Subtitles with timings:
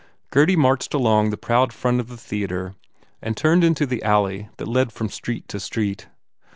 [0.31, 2.73] Gurdy marched along the proud front of the theatre
[3.21, 6.07] and turned into the alley that led from street to street.